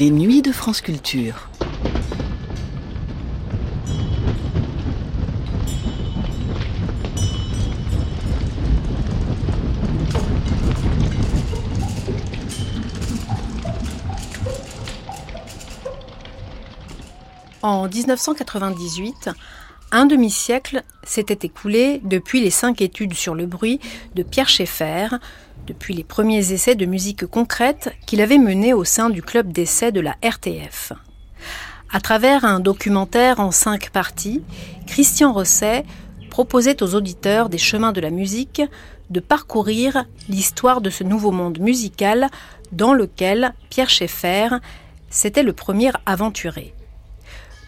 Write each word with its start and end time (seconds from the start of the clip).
Les 0.00 0.10
nuits 0.10 0.40
de 0.40 0.50
France 0.50 0.80
Culture. 0.80 1.50
En 17.60 17.86
1998, 17.86 19.28
un 19.92 20.06
demi-siècle 20.06 20.82
s'était 21.02 21.46
écoulé 21.46 22.00
depuis 22.04 22.40
les 22.40 22.48
cinq 22.48 22.80
études 22.80 23.12
sur 23.12 23.34
le 23.34 23.44
bruit 23.44 23.80
de 24.14 24.22
Pierre 24.22 24.48
Schaeffer, 24.48 25.08
depuis 25.66 25.94
les 25.94 26.04
premiers 26.04 26.52
essais 26.52 26.74
de 26.74 26.86
musique 26.86 27.26
concrète 27.26 27.94
qu'il 28.06 28.20
avait 28.20 28.38
menés 28.38 28.74
au 28.74 28.84
sein 28.84 29.10
du 29.10 29.22
club 29.22 29.52
d'essais 29.52 29.92
de 29.92 30.00
la 30.00 30.16
RTF. 30.22 30.92
À 31.92 32.00
travers 32.00 32.44
un 32.44 32.60
documentaire 32.60 33.40
en 33.40 33.50
cinq 33.50 33.90
parties, 33.90 34.42
Christian 34.86 35.32
Rosset 35.32 35.84
proposait 36.30 36.82
aux 36.82 36.94
auditeurs 36.94 37.48
des 37.48 37.58
chemins 37.58 37.92
de 37.92 38.00
la 38.00 38.10
musique 38.10 38.62
de 39.10 39.20
parcourir 39.20 40.04
l'histoire 40.28 40.80
de 40.80 40.90
ce 40.90 41.02
nouveau 41.02 41.32
monde 41.32 41.58
musical 41.58 42.28
dans 42.72 42.94
lequel 42.94 43.54
Pierre 43.68 43.90
Schaeffer 43.90 44.48
s'était 45.10 45.42
le 45.42 45.52
premier 45.52 45.90
aventuré. 46.06 46.74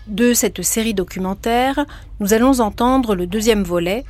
De 0.07 0.35
cette 0.35 0.63
série 0.63 0.95
documentaire, 0.95 1.85
nous 2.21 2.33
allons 2.33 2.61
entendre 2.61 3.15
le 3.15 3.27
deuxième 3.27 3.63
volet 3.65 4.05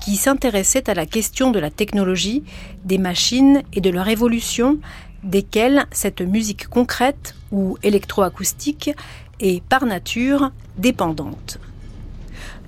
qui 0.00 0.16
s'intéressait 0.16 0.88
à 0.88 0.94
la 0.94 1.06
question 1.06 1.50
de 1.50 1.58
la 1.58 1.70
technologie, 1.70 2.42
des 2.84 2.98
machines 2.98 3.62
et 3.72 3.80
de 3.80 3.90
leur 3.90 4.08
évolution, 4.08 4.78
desquelles 5.22 5.86
cette 5.90 6.20
musique 6.20 6.68
concrète 6.68 7.34
ou 7.50 7.76
électroacoustique 7.82 8.90
est 9.40 9.62
par 9.64 9.86
nature 9.86 10.50
dépendante. 10.76 11.58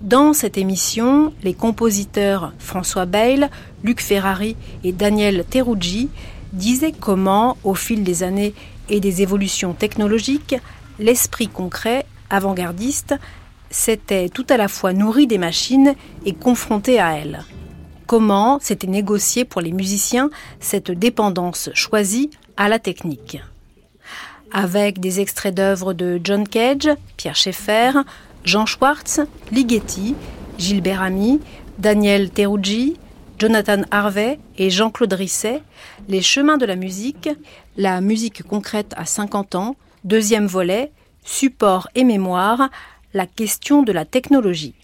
Dans 0.01 0.33
cette 0.33 0.57
émission, 0.57 1.33
les 1.43 1.53
compositeurs 1.53 2.53
François 2.59 3.05
Bayle, 3.05 3.51
Luc 3.85 4.01
Ferrari 4.01 4.57
et 4.83 4.93
Daniel 4.93 5.45
Teruggi 5.49 6.09
disaient 6.53 6.95
comment, 6.99 7.59
au 7.65 7.75
fil 7.75 8.03
des 8.03 8.23
années 8.23 8.55
et 8.89 9.01
des 9.01 9.23
évolutions 9.23 9.75
technologiques, 9.75 10.57
l'esprit 10.99 11.49
concret 11.49 12.07
avant-gardiste, 12.31 13.15
s'était 13.71 14.29
tout 14.29 14.47
à 14.51 14.57
la 14.57 14.69
fois 14.69 14.93
nourri 14.93 15.27
des 15.27 15.39
machines 15.39 15.95
et 16.25 16.35
confronté 16.35 17.01
à 17.01 17.17
elles. 17.17 17.45
Comment 18.07 18.59
s'était 18.61 18.89
négocié 18.89 19.45
pour 19.45 19.61
les 19.61 19.73
musiciens 19.73 20.31
cette 20.59 20.91
dépendance 20.91 21.71
choisie 21.75 22.31
à 22.57 22.69
la 22.69 22.79
technique? 22.81 23.41
Avec 24.53 24.99
des 24.99 25.21
extraits 25.21 25.55
d'œuvres 25.55 25.93
de 25.93 26.21
John 26.23 26.47
Cage, 26.47 26.91
Pierre 27.17 27.37
Schaeffer, 27.37 27.93
Jean 28.45 28.67
Schwartz, 28.67 29.21
Ligeti, 29.53 30.17
Gilbert 30.59 31.03
Ami, 31.03 31.41
Daniel 31.79 32.31
Teruggi, 32.31 32.97
Jonathan 33.39 33.83
Harvey 33.91 34.39
et 34.59 34.71
Jean-Claude 34.71 35.13
Risset, 35.13 35.63
Les 36.09 36.21
chemins 36.21 36.59
de 36.59 36.67
la 36.67 36.77
musique, 36.77 37.29
la 37.77 38.01
musique 38.01 38.43
concrète 38.43 38.93
à 38.97 39.07
50 39.07 39.55
ans, 39.55 39.77
deuxième 40.05 40.47
volet, 40.47 40.91
support 41.25 41.89
et 41.95 42.05
mémoire, 42.05 42.71
la 43.15 43.27
question 43.27 43.83
de 43.83 43.93
la 43.93 44.05
technologie. 44.05 44.75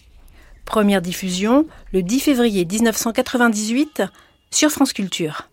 Première 0.65 1.01
diffusion 1.01 1.65
le 1.93 2.03
10 2.03 2.19
février 2.19 2.65
1998 2.65 4.03
sur 4.51 4.69
France 4.69 4.93
Culture. 4.93 5.49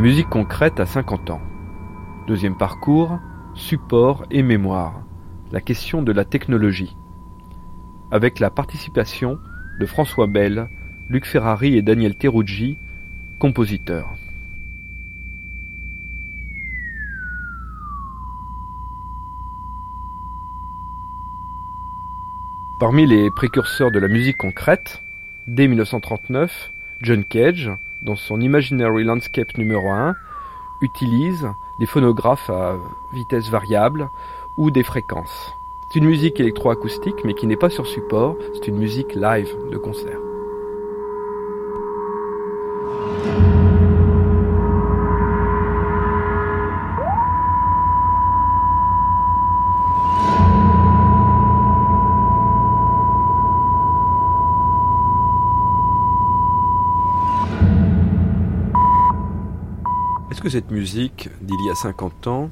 La 0.00 0.06
musique 0.06 0.30
concrète 0.30 0.80
à 0.80 0.86
50 0.86 1.28
ans. 1.28 1.42
Deuxième 2.26 2.56
parcours, 2.56 3.18
support 3.54 4.24
et 4.30 4.42
mémoire. 4.42 5.02
La 5.52 5.60
question 5.60 6.00
de 6.00 6.10
la 6.10 6.24
technologie. 6.24 6.96
Avec 8.10 8.38
la 8.38 8.48
participation 8.48 9.38
de 9.78 9.84
François 9.84 10.26
Bell, 10.26 10.70
Luc 11.10 11.26
Ferrari 11.26 11.76
et 11.76 11.82
Daniel 11.82 12.16
Teruggi, 12.16 12.78
compositeurs. 13.38 14.08
Parmi 22.80 23.04
les 23.04 23.30
précurseurs 23.30 23.90
de 23.90 23.98
la 23.98 24.08
musique 24.08 24.38
concrète, 24.38 25.02
dès 25.46 25.68
1939, 25.68 26.72
John 27.02 27.22
Cage, 27.22 27.70
dans 28.02 28.16
son 28.16 28.40
Imaginary 28.40 29.04
Landscape 29.04 29.56
numéro 29.58 29.90
1, 29.90 30.16
utilise 30.80 31.48
des 31.78 31.86
phonographes 31.86 32.50
à 32.50 32.76
vitesse 33.12 33.48
variable 33.48 34.10
ou 34.56 34.70
des 34.70 34.82
fréquences. 34.82 35.54
C'est 35.88 35.98
une 35.98 36.06
musique 36.06 36.40
électroacoustique 36.40 37.24
mais 37.24 37.34
qui 37.34 37.46
n'est 37.46 37.56
pas 37.56 37.70
sur 37.70 37.86
support, 37.86 38.36
c'est 38.54 38.68
une 38.68 38.78
musique 38.78 39.14
live 39.14 39.54
de 39.70 39.76
concert. 39.76 40.29
Est-ce 60.40 60.46
que 60.46 60.52
cette 60.52 60.70
musique 60.70 61.28
d'il 61.42 61.66
y 61.66 61.70
a 61.70 61.74
50 61.74 62.26
ans 62.26 62.50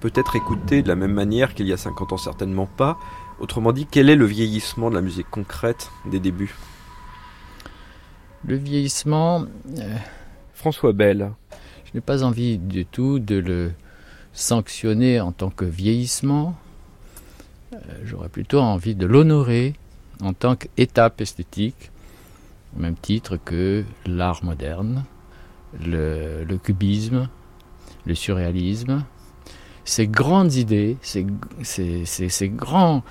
peut 0.00 0.12
être 0.14 0.34
écoutée 0.34 0.80
de 0.80 0.88
la 0.88 0.96
même 0.96 1.12
manière 1.12 1.54
qu'il 1.54 1.68
y 1.68 1.74
a 1.74 1.76
50 1.76 2.14
ans? 2.14 2.16
Certainement 2.16 2.64
pas. 2.64 2.98
Autrement 3.38 3.70
dit, 3.70 3.84
quel 3.84 4.08
est 4.08 4.16
le 4.16 4.24
vieillissement 4.24 4.88
de 4.88 4.94
la 4.94 5.02
musique 5.02 5.28
concrète 5.30 5.90
des 6.06 6.20
débuts? 6.20 6.54
Le 8.46 8.56
vieillissement... 8.56 9.44
Euh, 9.78 9.96
François 10.54 10.94
Bell. 10.94 11.32
Je 11.84 11.90
n'ai 11.92 12.00
pas 12.00 12.22
envie 12.22 12.56
du 12.56 12.86
tout 12.86 13.18
de 13.18 13.34
le 13.34 13.72
sanctionner 14.32 15.20
en 15.20 15.32
tant 15.32 15.50
que 15.50 15.66
vieillissement. 15.66 16.56
Euh, 17.74 17.76
j'aurais 18.04 18.30
plutôt 18.30 18.60
envie 18.60 18.94
de 18.94 19.04
l'honorer 19.04 19.74
en 20.22 20.32
tant 20.32 20.56
qu'étape 20.56 21.20
esthétique, 21.20 21.90
au 22.74 22.80
même 22.80 22.96
titre 22.96 23.36
que 23.36 23.84
l'art 24.06 24.42
moderne 24.42 25.04
le, 25.80 26.56
cubisme, 26.56 27.28
le 28.06 28.14
surréalisme, 28.14 29.04
ces 29.84 30.06
grandes 30.06 30.54
idées, 30.54 30.96
ces, 31.02 31.26
ces, 32.04 32.48
grandes 32.48 33.02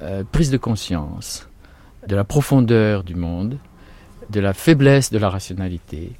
euh, 0.00 0.24
prises 0.30 0.50
de 0.50 0.58
conscience 0.58 1.48
de 2.06 2.16
la 2.16 2.24
profondeur 2.24 3.04
du 3.04 3.14
monde, 3.14 3.58
de 4.30 4.40
la 4.40 4.54
faiblesse 4.54 5.10
de 5.10 5.18
la 5.18 5.30
rationalité, 5.30 6.12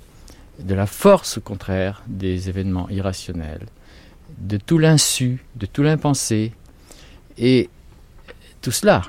de 0.58 0.75
la 0.75 0.87
force 0.87 1.38
au 1.38 1.40
contraire 1.40 2.02
des 2.06 2.49
événements 2.49 2.88
irrationnels, 2.88 3.67
de 4.38 4.56
tout 4.56 4.78
l'insu, 4.78 5.44
de 5.56 5.67
tout 5.67 5.82
l'impensé. 5.82 6.52
Et 7.38 7.69
tout 8.61 8.70
cela 8.70 9.02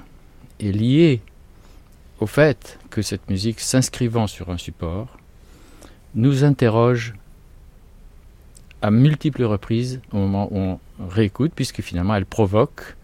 est 0.59 0.71
lié 0.71 1.21
au 2.19 2.27
fait 2.27 2.79
que 2.89 3.01
cette 3.01 3.29
musique 3.29 3.59
s'inscrivant 3.59 4.27
sur 4.27 4.49
un 4.49 4.57
support 4.57 5.18
nous 6.15 6.43
interroge 6.43 7.13
à 8.81 8.91
multiples 8.91 9.43
reprises 9.43 9.99
au 10.11 10.17
moment 10.17 10.47
où 10.51 10.57
on 10.57 10.79
réécoute, 11.07 11.51
puisque 11.55 11.81
finalement 11.81 12.15
elle 12.15 12.25
provoque 12.25 12.95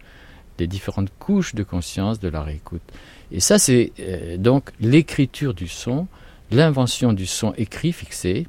les 0.58 0.66
différentes 0.66 1.10
couches 1.18 1.54
de 1.54 1.62
conscience 1.62 2.18
de 2.18 2.28
la 2.28 2.42
réécoute. 2.42 2.82
Et 3.30 3.40
ça, 3.40 3.58
c'est 3.58 3.92
euh, 4.00 4.36
donc 4.36 4.70
l'écriture 4.80 5.52
du 5.52 5.68
son, 5.68 6.06
l'invention 6.50 7.12
du 7.12 7.26
son 7.26 7.52
écrit 7.54 7.92
fixé, 7.92 8.46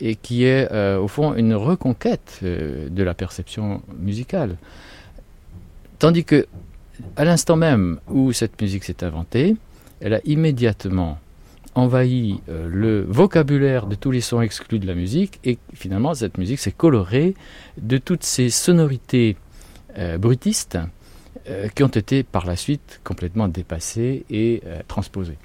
et 0.00 0.14
qui 0.14 0.44
est 0.44 0.70
euh, 0.72 1.00
au 1.00 1.08
fond 1.08 1.34
une 1.34 1.54
reconquête 1.54 2.40
euh, 2.42 2.88
de 2.88 3.02
la 3.02 3.14
perception 3.14 3.82
musicale. 3.98 4.56
Tandis 5.98 6.24
que, 6.24 6.46
à 7.16 7.24
l'instant 7.24 7.56
même 7.56 7.98
où 8.08 8.32
cette 8.32 8.60
musique 8.60 8.84
s'est 8.84 9.02
inventée, 9.02 9.56
elle 10.00 10.14
a 10.14 10.20
immédiatement 10.24 11.18
envahi 11.78 12.40
euh, 12.48 12.68
le 12.68 13.04
vocabulaire 13.08 13.86
de 13.86 13.94
tous 13.94 14.10
les 14.10 14.20
sons 14.20 14.40
exclus 14.40 14.80
de 14.80 14.86
la 14.86 14.94
musique 14.94 15.38
et 15.44 15.58
finalement 15.74 16.12
cette 16.12 16.36
musique 16.36 16.58
s'est 16.58 16.72
colorée 16.72 17.34
de 17.80 17.98
toutes 17.98 18.24
ces 18.24 18.50
sonorités 18.50 19.36
euh, 19.96 20.18
brutistes 20.18 20.78
euh, 21.48 21.68
qui 21.68 21.84
ont 21.84 21.88
été 21.88 22.24
par 22.24 22.46
la 22.46 22.56
suite 22.56 23.00
complètement 23.04 23.46
dépassées 23.46 24.24
et 24.28 24.62
transposées. 24.88 25.38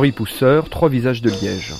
Henri 0.00 0.12
Pousseur, 0.12 0.70
Trois 0.70 0.88
visages 0.88 1.20
de 1.20 1.28
Liège. 1.28 1.74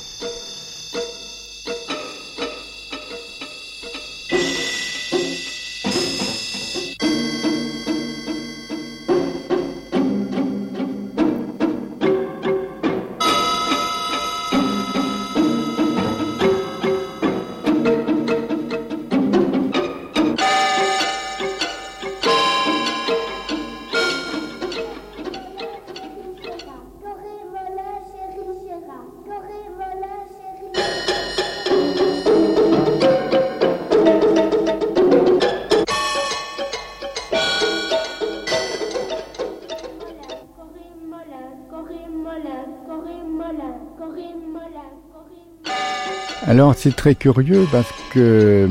Alors 46.70 46.78
c'est 46.78 46.94
très 46.94 47.16
curieux 47.16 47.66
parce 47.72 47.92
que 48.12 48.68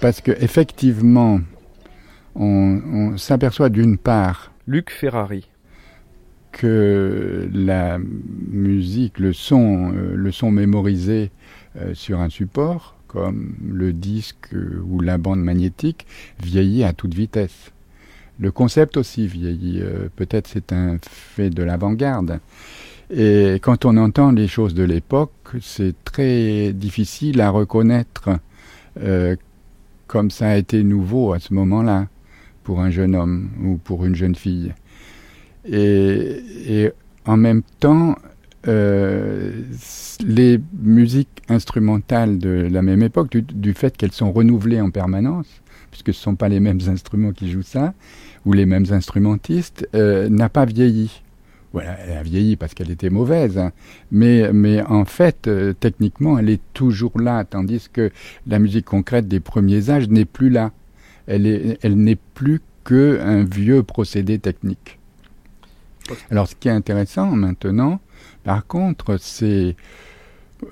parce 0.00 0.20
que 0.20 0.32
effectivement 0.32 1.38
on, 2.34 3.16
s'aperçoit 3.16 3.68
d'une 3.68 3.96
part 3.96 4.50
Luc 4.66 4.90
Ferrari 4.90 5.48
que 6.50 7.48
la 7.54 8.00
musique, 8.00 9.20
le 9.20 9.32
son, 9.32 9.92
euh, 9.94 10.16
le 10.16 10.32
son 10.32 10.50
mémorisé 10.50 11.30
euh, 11.76 11.94
sur 11.94 12.18
un 12.18 12.30
support 12.30 12.96
comme 13.06 13.54
le 13.64 13.92
disque 13.92 14.48
ou 14.88 14.98
la 14.98 15.18
bande 15.18 15.44
magnétique 15.44 16.04
vieillit 16.42 16.82
à 16.82 16.92
toute 16.92 17.14
vitesse. 17.14 17.70
Le 18.40 18.50
concept 18.50 18.96
aussi 18.96 19.28
vieillit. 19.28 19.82
Euh, 19.82 20.08
peut-être 20.16 20.48
c'est 20.48 20.72
un 20.72 20.98
fait 21.08 21.50
de 21.50 21.62
l'avant-garde. 21.62 22.40
Et 23.12 23.58
quand 23.60 23.84
on 23.84 23.96
entend 23.96 24.30
les 24.30 24.46
choses 24.46 24.74
de 24.74 24.84
l'époque, 24.84 25.32
c'est 25.60 25.94
très 26.04 26.72
difficile 26.72 27.40
à 27.40 27.50
reconnaître 27.50 28.30
euh, 29.02 29.34
comme 30.06 30.30
ça 30.30 30.50
a 30.50 30.56
été 30.56 30.82
nouveau 30.82 31.32
à 31.32 31.40
ce 31.40 31.52
moment-là 31.54 32.06
pour 32.62 32.80
un 32.80 32.90
jeune 32.90 33.16
homme 33.16 33.50
ou 33.64 33.76
pour 33.76 34.04
une 34.04 34.14
jeune 34.14 34.34
fille. 34.34 34.72
Et, 35.64 36.90
en 37.26 37.36
même 37.36 37.62
temps, 37.80 38.16
euh, 38.66 39.52
les 40.24 40.60
musiques 40.80 41.42
instrumentales 41.48 42.38
de 42.38 42.68
la 42.70 42.82
même 42.82 43.02
époque, 43.02 43.36
du, 43.36 43.74
fait 43.74 43.96
qu'elles 43.96 44.12
sont 44.12 44.32
renouvelées 44.32 44.80
en 44.80 44.90
permanence, 44.90 45.46
puisque 45.90 46.14
ce 46.14 46.20
ne 46.20 46.22
sont 46.22 46.34
pas 46.36 46.48
les 46.48 46.60
mêmes 46.60 46.80
instruments 46.88 47.32
qui 47.32 47.50
jouent 47.50 47.62
ça, 47.62 47.92
ou 48.46 48.52
les 48.52 48.66
mêmes 48.66 48.86
instrumentistes, 48.90 49.88
euh, 49.94 50.28
n'a 50.28 50.48
pas 50.48 50.64
vieilli 50.64 51.22
voilà, 51.72 51.96
elle 52.00 52.16
a 52.16 52.22
vieilli 52.22 52.56
parce 52.56 52.74
qu'elle 52.74 52.90
était 52.90 53.10
mauvaise, 53.10 53.56
hein. 53.56 53.72
mais, 54.10 54.52
mais 54.52 54.82
en 54.82 55.04
fait, 55.04 55.46
euh, 55.46 55.72
techniquement, 55.72 56.38
elle 56.38 56.50
est 56.50 56.60
toujours 56.74 57.20
là, 57.20 57.44
tandis 57.44 57.88
que 57.92 58.10
la 58.46 58.58
musique 58.58 58.86
concrète 58.86 59.28
des 59.28 59.40
premiers 59.40 59.90
âges 59.90 60.08
n'est 60.08 60.24
plus 60.24 60.50
là. 60.50 60.72
Elle, 61.28 61.46
est, 61.46 61.78
elle 61.82 61.96
n'est 61.96 62.18
plus 62.34 62.60
qu'un 62.84 63.44
vieux 63.44 63.84
procédé 63.84 64.38
technique. 64.40 64.98
Alors, 66.30 66.48
ce 66.48 66.56
qui 66.56 66.66
est 66.66 66.72
intéressant 66.72 67.26
maintenant, 67.30 68.00
par 68.42 68.66
contre, 68.66 69.16
c'est 69.20 69.76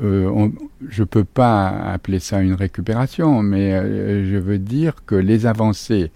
euh, 0.02 0.48
je 0.88 1.02
ne 1.02 1.06
peux 1.06 1.24
pas 1.24 1.68
appeler 1.68 2.18
ça 2.18 2.40
une 2.40 2.54
récupération, 2.54 3.42
mais 3.42 3.72
euh, 3.72 4.28
je 4.28 4.36
veux 4.36 4.58
dire 4.58 5.04
que 5.06 5.14
les 5.14 5.46
avancées 5.46 6.10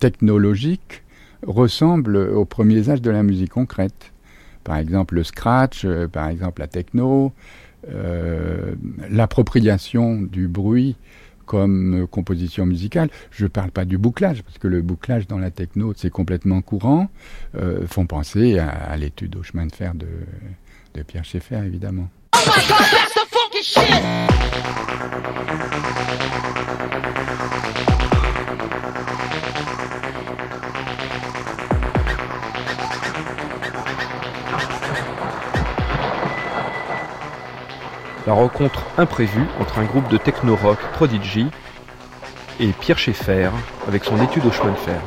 technologiques 0.00 1.04
ressemble 1.46 2.16
aux 2.16 2.44
premiers 2.44 2.90
âges 2.90 3.02
de 3.02 3.10
la 3.10 3.22
musique 3.22 3.50
concrète. 3.50 4.12
Par 4.64 4.76
exemple 4.76 5.14
le 5.14 5.24
scratch, 5.24 5.84
euh, 5.84 6.08
par 6.08 6.28
exemple 6.28 6.60
la 6.60 6.66
techno, 6.66 7.32
euh, 7.88 8.74
l'appropriation 9.08 10.20
du 10.20 10.48
bruit 10.48 10.96
comme 11.44 12.06
composition 12.10 12.66
musicale. 12.66 13.08
Je 13.30 13.44
ne 13.44 13.48
parle 13.48 13.70
pas 13.70 13.84
du 13.84 13.96
bouclage, 13.98 14.42
parce 14.42 14.58
que 14.58 14.66
le 14.66 14.82
bouclage 14.82 15.28
dans 15.28 15.38
la 15.38 15.52
techno, 15.52 15.94
c'est 15.96 16.10
complètement 16.10 16.60
courant. 16.60 17.08
Euh, 17.56 17.86
font 17.86 18.06
penser 18.06 18.58
à, 18.58 18.96
l'étude 18.96 19.36
au 19.36 19.44
chemin 19.44 19.66
de 19.66 19.72
fer 19.72 19.94
de, 19.94 20.08
de 20.94 21.02
Pierre 21.02 21.24
Schaeffer, 21.24 21.62
évidemment. 21.64 22.08
Oh 22.34 22.40
la 38.26 38.32
rencontre 38.32 38.84
imprévue 38.98 39.46
entre 39.60 39.78
un 39.78 39.84
groupe 39.84 40.08
de 40.08 40.16
techno-rock 40.16 40.78
Prodigy 40.94 41.46
et 42.58 42.72
Pierre 42.72 42.98
Schaeffer 42.98 43.50
avec 43.86 44.04
son 44.04 44.20
étude 44.20 44.44
au 44.46 44.50
chemin 44.50 44.72
de 44.72 44.76
fer. 44.76 45.00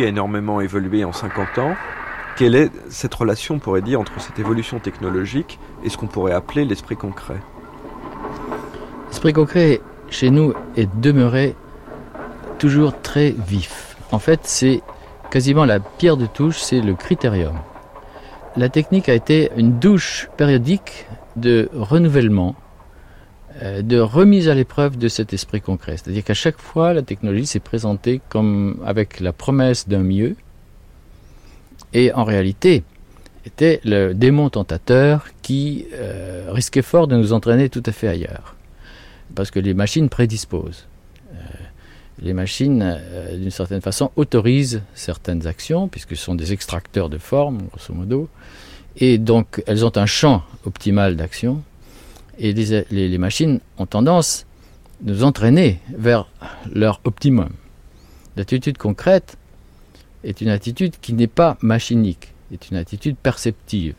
A 0.00 0.06
énormément 0.06 0.60
évolué 0.60 1.04
en 1.04 1.12
50 1.12 1.58
ans. 1.58 1.74
Quelle 2.36 2.54
est 2.54 2.70
cette 2.88 3.14
relation, 3.14 3.56
on 3.56 3.58
pourrait 3.58 3.82
dire, 3.82 4.00
entre 4.00 4.18
cette 4.20 4.38
évolution 4.38 4.78
technologique 4.78 5.58
et 5.84 5.90
ce 5.90 5.98
qu'on 5.98 6.06
pourrait 6.06 6.32
appeler 6.32 6.64
l'esprit 6.64 6.96
concret? 6.96 7.36
L'esprit 9.08 9.34
concret, 9.34 9.80
chez 10.08 10.30
nous, 10.30 10.54
est 10.76 10.88
demeuré 11.00 11.54
toujours 12.58 13.00
très 13.02 13.34
vif. 13.46 13.96
En 14.12 14.18
fait, 14.18 14.40
c'est 14.44 14.82
quasiment 15.30 15.64
la 15.64 15.80
pierre 15.80 16.16
de 16.16 16.26
touche, 16.26 16.58
c'est 16.58 16.80
le 16.80 16.94
critérium. 16.94 17.56
La 18.56 18.68
technique 18.68 19.08
a 19.08 19.14
été 19.14 19.50
une 19.56 19.78
douche 19.78 20.28
périodique 20.36 21.06
de 21.36 21.68
renouvellement, 21.74 22.54
de 23.62 23.98
remise 23.98 24.48
à 24.48 24.54
l'épreuve 24.54 24.98
de 24.98 25.08
cet 25.08 25.32
esprit 25.32 25.60
concret. 25.60 25.96
C'est-à-dire 25.96 26.24
qu'à 26.24 26.34
chaque 26.34 26.58
fois, 26.58 26.94
la 26.94 27.02
technologie 27.02 27.46
s'est 27.46 27.60
présentée 27.60 28.20
comme 28.28 28.80
avec 28.84 29.20
la 29.20 29.32
promesse 29.32 29.88
d'un 29.88 30.02
mieux, 30.02 30.36
et 31.92 32.12
en 32.12 32.24
réalité 32.24 32.82
était 33.44 33.80
le 33.84 34.14
démon 34.14 34.50
tentateur 34.50 35.26
qui 35.42 35.86
euh, 35.94 36.46
risquait 36.50 36.82
fort 36.82 37.06
de 37.06 37.16
nous 37.16 37.32
entraîner 37.32 37.68
tout 37.68 37.82
à 37.86 37.92
fait 37.92 38.08
ailleurs. 38.08 38.56
Parce 39.34 39.50
que 39.50 39.58
les 39.58 39.74
machines 39.74 40.08
prédisposent. 40.08 40.86
Euh, 41.32 41.36
les 42.20 42.34
machines, 42.34 43.00
d'une 43.34 43.50
certaine 43.50 43.80
façon, 43.80 44.10
autorisent 44.16 44.82
certaines 44.94 45.46
actions, 45.46 45.88
puisque 45.88 46.16
ce 46.16 46.22
sont 46.22 46.34
des 46.34 46.52
extracteurs 46.52 47.08
de 47.08 47.18
forme, 47.18 47.62
grosso 47.72 47.92
modo, 47.94 48.28
et 48.96 49.18
donc 49.18 49.62
elles 49.66 49.84
ont 49.84 49.96
un 49.96 50.06
champ 50.06 50.42
optimal 50.64 51.16
d'action 51.16 51.62
et 52.38 52.52
les, 52.52 53.18
machines 53.18 53.60
ont 53.78 53.86
tendance 53.86 54.46
à 55.00 55.10
nous 55.10 55.24
entraîner 55.24 55.80
vers 55.96 56.28
leur 56.72 57.00
optimum. 57.04 57.50
L'attitude 58.36 58.78
concrète 58.78 59.36
est 60.24 60.40
une 60.40 60.48
attitude 60.48 60.94
qui 61.00 61.12
n'est 61.12 61.26
pas 61.26 61.56
machinique, 61.60 62.32
est 62.52 62.70
une 62.70 62.76
attitude 62.76 63.16
perceptive. 63.16 63.94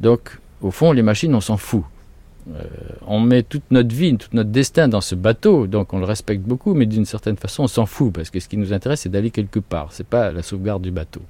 Donc, 0.00 0.38
au 0.62 0.70
fond, 0.70 0.92
les 0.92 1.02
machines, 1.02 1.34
on 1.34 1.40
s'en 1.40 1.56
fout. 1.56 1.84
Euh, 2.54 2.64
on 3.06 3.20
met 3.20 3.42
toute 3.42 3.70
notre 3.70 3.94
vie, 3.94 4.16
tout 4.16 4.28
notre 4.32 4.50
destin 4.50 4.88
dans 4.88 5.02
ce 5.02 5.14
bateau, 5.14 5.66
donc 5.66 5.92
on 5.92 5.98
le 5.98 6.06
respecte 6.06 6.42
beaucoup, 6.42 6.74
mais 6.74 6.86
d'une 6.86 7.04
certaine 7.04 7.36
façon, 7.36 7.64
on 7.64 7.68
s'en 7.68 7.86
fout, 7.86 8.12
parce 8.12 8.30
que 8.30 8.40
ce 8.40 8.48
qui 8.48 8.56
nous 8.56 8.72
intéresse, 8.72 9.00
c'est 9.02 9.10
d'aller 9.10 9.30
quelque 9.30 9.60
part. 9.60 9.92
C'est 9.92 10.06
pas 10.06 10.32
la 10.32 10.42
sauvegarde 10.42 10.82
du 10.82 10.90
bateau. 10.90 11.20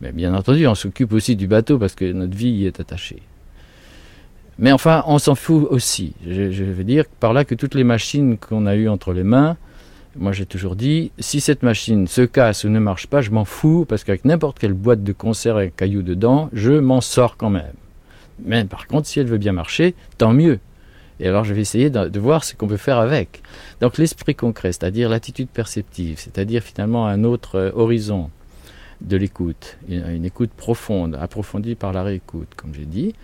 Mais 0.00 0.12
bien 0.12 0.34
entendu, 0.34 0.66
on 0.66 0.74
s'occupe 0.74 1.12
aussi 1.12 1.36
du 1.36 1.46
bateau 1.46 1.78
parce 1.78 1.94
que 1.94 2.10
notre 2.10 2.34
vie 2.34 2.50
y 2.50 2.66
est 2.66 2.80
attachée. 2.80 3.22
Mais 4.60 4.72
enfin, 4.72 5.02
on 5.06 5.18
s'en 5.18 5.34
fout 5.34 5.66
aussi. 5.70 6.12
Je, 6.24 6.62
veux 6.62 6.84
dire 6.84 7.06
par 7.18 7.32
là 7.32 7.46
que 7.46 7.54
toutes 7.54 7.74
les 7.74 7.82
machines 7.82 8.36
qu'on 8.36 8.66
a 8.66 8.76
eues 8.76 8.90
entre 8.90 9.14
les 9.14 9.22
mains 9.22 9.56
Moi, 10.16 10.32
j'ai 10.32 10.44
toujours 10.44 10.76
dit, 10.76 11.12
si 11.18 11.40
cette 11.40 11.62
machine 11.62 12.06
se 12.06 12.20
casse 12.20 12.64
ou 12.64 12.68
ne 12.68 12.78
marche 12.78 13.06
pas, 13.06 13.22
je 13.22 13.30
m'en 13.30 13.46
fous, 13.46 13.86
parce 13.88 14.04
qu'avec 14.04 14.26
n'importe 14.26 14.58
quelle 14.58 14.74
boîte 14.74 15.02
de 15.02 15.12
conserve 15.12 15.56
avec 15.56 15.76
cailloux 15.76 16.02
dedans, 16.02 16.50
je 16.52 16.72
m'en 16.72 17.00
sors 17.00 17.38
quand 17.38 17.48
même. 17.48 17.72
Mais 18.44 18.64
par 18.66 18.86
contre, 18.86 19.08
si 19.08 19.18
elle 19.18 19.26
veut 19.26 19.38
bien 19.38 19.52
marcher, 19.52 19.94
tant 20.18 20.34
mieux. 20.34 20.58
Et 21.20 21.28
alors, 21.28 21.44
je 21.44 21.54
vais 21.54 21.62
essayer 21.62 21.88
de, 21.88 22.18
voir 22.18 22.44
ce 22.44 22.54
qu'on 22.54 22.66
peut 22.66 22.76
faire 22.76 22.98
avec. 22.98 23.42
Donc, 23.80 23.96
l'esprit 23.96 24.34
concret, 24.34 24.72
c'est-à-dire 24.72 25.08
l'attitude 25.08 25.48
perceptive, 25.48 26.18
c'est-à-dire 26.18 26.62
finalement 26.62 27.06
un 27.06 27.24
autre 27.24 27.56
euh, 27.56 27.70
horizon 27.74 28.30
de 29.00 29.16
l'écoute, 29.16 29.78
une, 29.88 30.24
écoute 30.24 30.50
profonde, 30.54 31.16
approfondie 31.20 31.74
par 31.74 31.92
la 31.92 32.02
réécoute, 32.02 32.48
comme 32.56 32.74
j'ai 32.74 32.84
dit, 32.84 33.14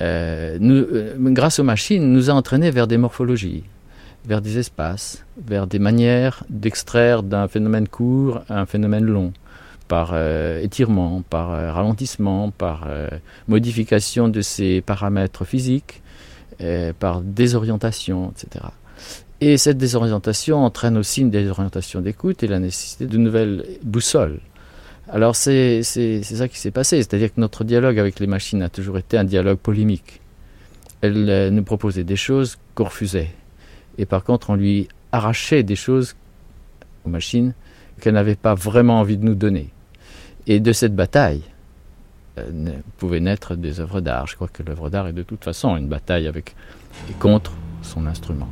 nous, 0.00 0.76
euh, 0.76 1.14
grâce 1.18 1.58
aux 1.58 1.64
machines, 1.64 2.12
nous 2.12 2.30
a 2.30 2.34
entraînés 2.34 2.70
vers 2.70 2.86
des 2.86 2.98
morphologies 2.98 3.64
vers 4.26 4.42
des 4.42 4.58
espaces, 4.58 5.24
vers 5.42 5.66
des 5.66 5.78
manières 5.78 6.44
d'extraire 6.50 7.22
d'un 7.22 7.48
phénomène 7.48 7.88
court 7.88 8.42
un 8.50 8.66
phénomène 8.66 9.04
long, 9.04 9.32
par 9.88 10.10
euh, 10.12 10.60
étirement, 10.60 11.22
par 11.28 11.50
euh, 11.50 11.72
ralentissement, 11.72 12.50
par 12.50 12.84
euh, 12.86 13.08
modification 13.48 14.28
de 14.28 14.42
ses 14.42 14.82
paramètres 14.82 15.44
physiques, 15.44 16.02
par 16.98 17.20
désorientation, 17.20 18.32
etc. 18.32 18.64
Et 19.40 19.58
cette 19.58 19.78
désorientation 19.78 20.64
entraîne 20.64 20.96
aussi 20.98 21.20
une 21.20 21.30
désorientation 21.30 22.00
d'écoute 22.00 22.42
et 22.42 22.48
la 22.48 22.58
nécessité 22.58 23.06
de 23.06 23.16
nouvelles 23.16 23.64
boussoles. 23.84 24.40
Alors 25.10 25.34
c'est 25.36 25.82
ça 25.82 26.48
qui 26.48 26.58
s'est 26.58 26.70
passé, 26.70 26.98
c'est-à-dire 26.98 27.34
que 27.34 27.40
notre 27.40 27.64
dialogue 27.64 27.98
avec 27.98 28.20
les 28.20 28.26
machines 28.26 28.62
a 28.62 28.68
toujours 28.68 28.98
été 28.98 29.16
un 29.16 29.24
dialogue 29.24 29.58
polémique. 29.58 30.20
Elles 31.00 31.48
nous 31.50 31.62
proposaient 31.62 32.04
des 32.04 32.16
choses 32.16 32.58
qu'on 32.74 32.84
refusait 32.84 33.30
et 33.96 34.06
par 34.06 34.22
contre 34.24 34.50
on 34.50 34.54
lui 34.54 34.88
arrachait 35.12 35.62
des 35.62 35.76
choses 35.76 36.14
aux 37.04 37.10
machines 37.10 37.54
qu'elle 38.00 38.14
n'avait 38.14 38.36
pas 38.36 38.54
vraiment 38.54 39.00
envie 39.00 39.16
de 39.16 39.24
nous 39.24 39.34
donner. 39.34 39.70
Et 40.46 40.60
de 40.60 40.72
cette 40.72 40.94
bataille 40.94 41.42
euh, 42.38 42.70
pouvaient 42.96 43.20
naître 43.20 43.54
des 43.54 43.80
œuvres 43.80 44.00
d'art. 44.00 44.26
Je 44.26 44.36
crois 44.36 44.48
que 44.48 44.62
l'œuvre 44.62 44.88
d'art 44.90 45.08
est 45.08 45.12
de 45.12 45.22
toute 45.22 45.44
façon 45.44 45.76
une 45.76 45.88
bataille 45.88 46.26
avec 46.26 46.54
et 47.10 47.14
contre 47.14 47.52
son 47.82 48.06
instrument. 48.06 48.48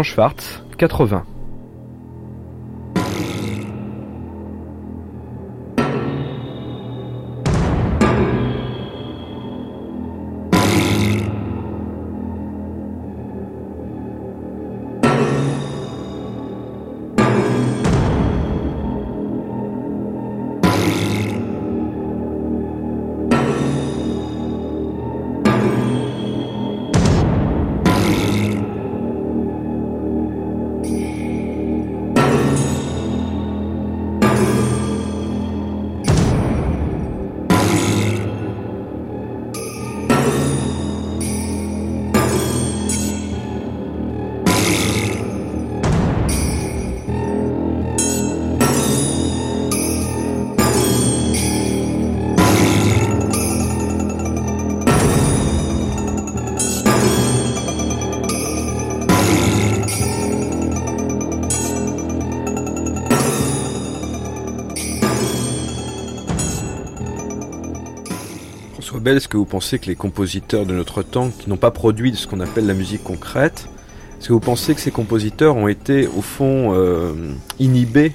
Jean 0.00 0.04
Schwartz, 0.04 0.62
80. 0.78 1.39
Est-ce 69.16 69.28
que 69.28 69.36
vous 69.36 69.44
pensez 69.44 69.78
que 69.78 69.86
les 69.86 69.96
compositeurs 69.96 70.66
de 70.66 70.74
notre 70.74 71.02
temps, 71.02 71.30
qui 71.30 71.48
n'ont 71.48 71.56
pas 71.56 71.70
produit 71.70 72.14
ce 72.16 72.26
qu'on 72.26 72.40
appelle 72.40 72.66
la 72.66 72.74
musique 72.74 73.02
concrète, 73.02 73.68
est-ce 74.18 74.28
que 74.28 74.32
vous 74.34 74.40
pensez 74.40 74.74
que 74.74 74.80
ces 74.82 74.90
compositeurs 74.90 75.56
ont 75.56 75.66
été, 75.66 76.06
au 76.06 76.20
fond, 76.20 76.74
euh, 76.74 77.32
inhibés 77.58 78.12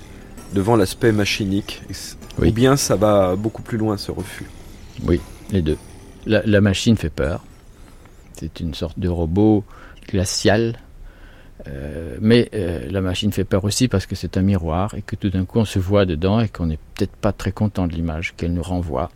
devant 0.54 0.76
l'aspect 0.76 1.12
machinique 1.12 1.82
Ou 2.38 2.52
bien 2.52 2.78
ça 2.78 2.96
va 2.96 3.36
beaucoup 3.36 3.64
plus 3.64 3.80
loin, 3.80 3.98
ce 3.98 4.12
refus 4.12 4.46
Oui, 5.04 5.20
les 5.52 5.64
deux. 5.64 5.78
La, 6.28 6.62
machine 6.62 6.96
fait 6.96 7.10
peur. 7.10 7.44
C'est 8.34 8.60
une 8.60 8.76
sorte 8.76 9.00
de 9.00 9.10
robot 9.10 9.64
glacial. 10.08 10.78
Euh, 11.68 12.18
mais 12.22 12.50
euh, 12.54 12.88
la 12.92 13.02
machine 13.02 13.32
fait 13.32 13.44
peur 13.44 13.64
aussi 13.64 13.88
parce 13.88 14.06
que 14.06 14.14
c'est 14.16 14.38
un 14.38 14.42
miroir 14.42 14.94
et 14.94 15.02
que 15.02 15.16
tout 15.16 15.30
d'un 15.30 15.46
coup 15.46 15.60
on 15.60 15.66
se 15.66 15.80
voit 15.80 16.06
dedans 16.06 16.40
et 16.40 16.50
qu'on 16.50 16.68
n'est 16.68 16.80
peut-être 16.94 17.16
pas 17.16 17.32
très 17.32 17.52
content 17.52 17.88
de 17.88 17.94
l'image 17.94 18.36
qu'elle 18.38 18.54
nous 18.54 18.62
renvoie. 18.62 19.10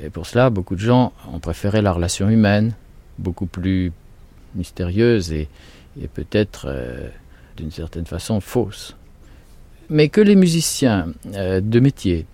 Et 0.00 0.10
pour 0.10 0.26
cela, 0.26 0.50
beaucoup 0.50 0.74
de 0.74 0.80
gens 0.80 1.12
ont 1.32 1.38
préféré 1.38 1.82
la 1.82 1.92
relation 1.92 2.28
humaine, 2.28 2.74
beaucoup 3.18 3.46
plus 3.46 3.92
mystérieuse 4.54 5.32
et, 5.32 5.48
peut-être 6.14 6.66
euh, 6.68 7.08
d'une 7.56 7.72
certaine 7.72 8.06
façon 8.06 8.40
fausse. 8.40 8.96
Mais 9.90 10.08
que 10.08 10.20
les 10.20 10.36
musiciens 10.36 11.08
euh, 11.34 11.60
de 11.60 11.80
métier 11.80 12.26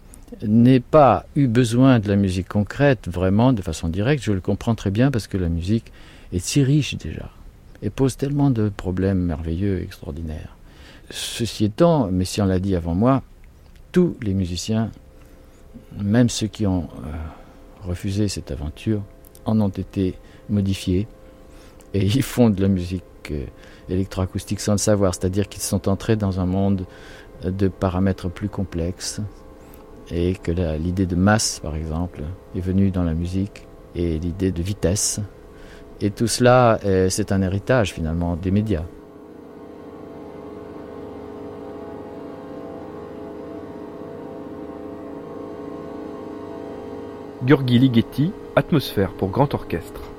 n'aient 0.42 0.80
pas 0.80 1.25
eu 1.37 1.46
besoin 1.46 1.99
de 1.99 2.08
la 2.08 2.16
musique 2.16 2.49
concrète 2.49 3.08
vraiment 3.08 3.52
de 3.52 3.62
façon 3.62 3.88
directe, 3.88 4.23
je 4.23 4.32
le 4.32 4.40
comprends 4.40 4.75
très 4.75 4.90
bien 4.90 5.11
parce 5.11 5.28
que 5.28 5.38
la 5.38 5.49
musique 5.49 5.92
est 6.32 6.40
si 6.40 6.62
riche 6.62 6.96
déjà 6.96 7.30
et 7.82 7.90
pose 7.90 8.16
tellement 8.16 8.50
de 8.50 8.68
problèmes 8.68 9.18
merveilleux 9.18 9.78
et 9.78 9.82
extraordinaires. 9.82 10.56
Ceci 11.11 11.66
étant, 11.66 12.08
mais 12.11 12.25
si 12.25 12.40
on 12.40 12.46
l'a 12.46 12.58
dit 12.58 12.75
avant 12.75 12.94
moi, 12.94 13.23
tous 13.92 14.16
les 14.23 14.34
musiciens, 14.34 14.90
même 15.99 16.28
ceux 16.28 16.46
qui 16.46 16.66
ont 16.66 16.84
euh, 16.84 17.11
refusé 17.85 18.29
cette 18.29 18.50
aventure 18.50 19.03
en 19.45 19.61
ont 19.61 19.69
été 19.69 20.14
modifiés 20.49 21.07
et 21.93 22.05
ils 22.05 22.23
font 22.23 22.50
de 22.50 22.61
la 22.61 22.69
musique 22.69 23.05
euh, 23.31 23.47
électroacoustique 23.88 24.61
sans 24.61 24.73
le 24.73 24.79
savoir, 24.79 25.14
c'est-à-dire 25.14 25.49
qu'ils 25.49 25.62
sont 25.62 25.88
entrés 25.88 26.17
dans 26.17 26.41
un 26.41 26.47
monde 26.47 26.87
de 27.45 27.69
paramètres 27.69 28.31
plus 28.31 28.49
complexes 28.49 29.21
et 30.11 30.35
que 30.35 30.53
l'idée 30.76 31.07
de 31.07 31.17
masse, 31.17 31.61
par 31.61 31.76
exemple, 31.76 32.23
est 32.55 32.61
venue 32.61 32.91
dans 32.91 33.05
la 33.05 33.14
musique 33.14 33.67
et 33.95 34.19
l'idée 34.19 34.53
de 34.53 34.62
vitesse. 34.62 35.21
Et 36.00 36.11
tout 36.11 36.26
cela, 36.26 36.79
euh, 36.85 37.09
c'est 37.09 37.33
un 37.33 37.41
héritage 37.43 37.93
finalement 37.93 38.37
des 38.37 38.50
médias. 38.50 38.85
Gurgi 47.46 47.78
Ligeti, 47.78 48.32
Atmosphère 48.56 49.12
pour 49.12 49.28
grand 49.28 49.52
orchestre. 49.52 50.13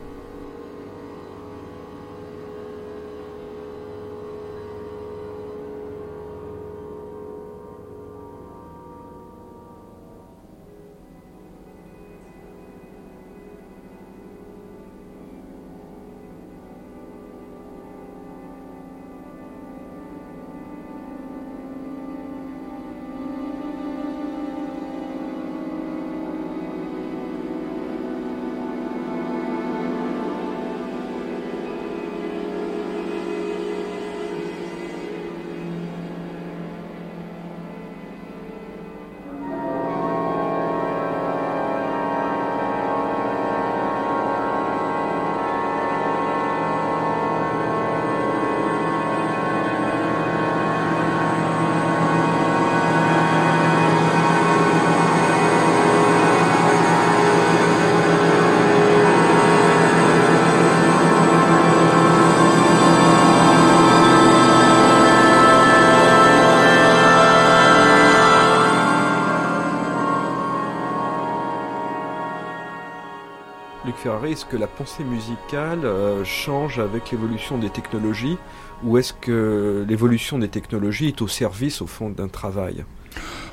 Est-ce 74.05 74.45
que 74.45 74.55
la 74.55 74.67
pensée 74.67 75.03
musicale 75.03 75.83
euh, 75.83 76.23
change 76.23 76.77
avec 76.77 77.09
l'évolution 77.09 77.57
des 77.57 77.71
technologies 77.71 78.37
ou 78.83 78.99
est-ce 78.99 79.13
que 79.13 79.83
l'évolution 79.89 80.37
des 80.37 80.47
technologies 80.47 81.07
est 81.07 81.23
au 81.23 81.27
service, 81.27 81.81
au 81.81 81.87
fond, 81.87 82.11
d'un 82.11 82.27
travail? 82.27 82.85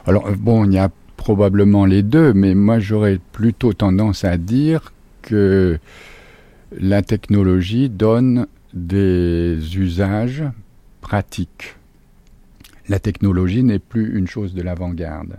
Alors, 0.04 0.26
euh, 0.26 0.34
bon, 0.36 0.66
il 0.66 0.74
y 0.74 0.78
a 0.78 0.90
probablement 1.16 1.86
les 1.86 2.02
deux, 2.02 2.34
mais 2.34 2.54
moi 2.54 2.80
j'aurais 2.80 3.18
plutôt 3.32 3.72
tendance 3.72 4.24
à 4.24 4.36
dire 4.36 4.92
que 5.22 5.78
la 6.78 7.00
technologie 7.00 7.88
donne 7.88 8.46
des 8.74 9.78
usages 9.78 10.44
pratiques. 11.00 11.76
La 12.90 12.98
technologie 12.98 13.62
n'est 13.62 13.78
plus 13.78 14.18
une 14.18 14.26
chose 14.26 14.52
de 14.52 14.60
l'avant-garde. 14.60 15.36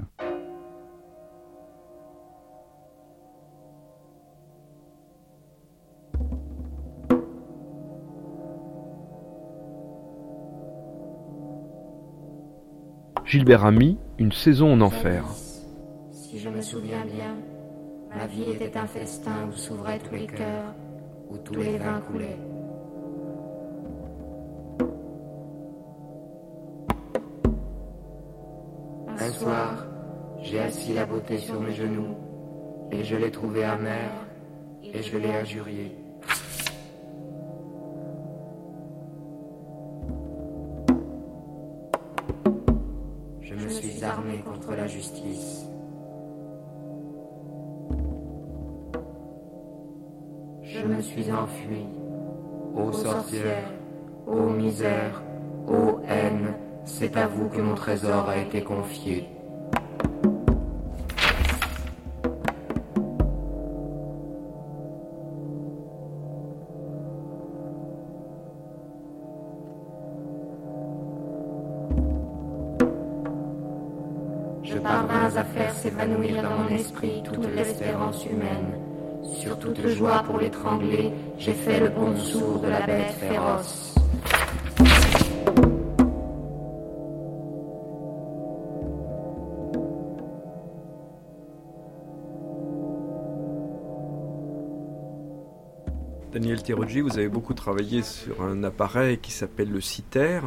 Gilbert 13.34 13.66
Ami, 13.66 13.98
Une 14.20 14.32
saison 14.32 14.74
en 14.74 14.82
enfer. 14.82 15.26
Si 16.12 16.38
je 16.38 16.50
me 16.50 16.62
souviens 16.62 17.04
bien, 17.04 17.36
ma 18.16 18.28
vie 18.28 18.44
était 18.52 18.78
un 18.78 18.86
festin 18.86 19.50
où 19.50 19.58
s'ouvraient 19.58 19.98
tous 19.98 20.14
les 20.14 20.28
cœurs, 20.28 20.76
où 21.32 21.40
tous 21.40 21.56
les 21.56 21.80
vins 21.80 22.00
coulaient. 22.02 22.38
Un 29.18 29.32
soir, 29.32 29.84
j'ai 30.44 30.60
assis 30.60 30.94
la 30.94 31.08
beauté 31.08 31.40
sur 31.40 31.60
mes 31.60 31.74
genoux, 31.74 32.16
et 32.92 33.04
je 33.04 33.16
l'ai 33.16 33.32
trouvée 33.32 33.64
amère, 33.64 34.12
et 34.84 35.02
je 35.02 35.18
l'ai 35.18 35.34
injuriée. 35.34 36.03
Contre 44.66 44.78
la 44.78 44.88
justice. 44.88 45.68
Je 50.62 50.86
me 50.86 51.02
suis 51.02 51.32
enfui. 51.32 51.86
Ô 52.76 52.92
sorcière, 52.92 53.72
ô 54.26 54.50
misère, 54.50 55.22
ô 55.68 56.00
haine, 56.08 56.56
c'est 56.86 57.16
à 57.18 57.28
vous 57.28 57.48
que 57.50 57.62
mon 57.62 57.76
trésor 57.76 58.30
a 58.30 58.38
été 58.38 58.64
confié. 58.64 59.28
S'évanouir 76.04 76.44
dans 76.44 76.58
mon 76.58 76.70
esprit 76.70 77.24
toute 77.24 77.48
l'espérance 77.56 78.26
humaine. 78.26 78.74
Sur 79.40 79.58
toute 79.60 79.88
joie 79.88 80.24
pour 80.24 80.38
l'étrangler, 80.38 81.12
j'ai 81.38 81.54
fait 81.54 81.80
le 81.80 81.92
pont 81.92 82.16
sourd 82.18 82.60
de 82.60 82.68
la 82.68 82.86
bête 82.86 83.12
féroce. 83.12 83.96
Daniel 96.34 96.64
Teroggi, 96.64 97.02
vous 97.02 97.18
avez 97.18 97.30
beaucoup 97.30 97.54
travaillé 97.54 98.02
sur 98.02 98.42
un 98.42 98.64
appareil 98.64 99.20
qui 99.20 99.32
s'appelle 99.32 99.70
le 99.70 99.80
citer. 99.80 100.40